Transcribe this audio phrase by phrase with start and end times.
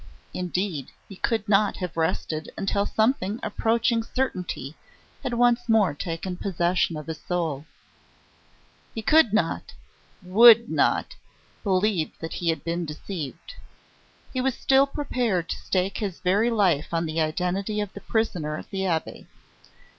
[0.33, 4.75] Indeed, he could not have rested until something approaching certainty
[5.21, 7.67] had once more taken possession of his soul.
[8.95, 9.75] He could not
[10.23, 11.13] would not
[11.63, 13.53] believe that he had been deceived.
[14.33, 18.57] He was still prepared to stake his very life on the identity of the prisoner
[18.57, 19.27] at the Abbaye.